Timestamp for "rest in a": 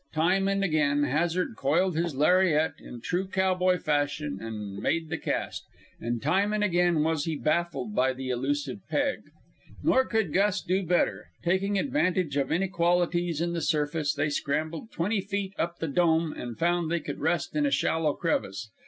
17.19-17.69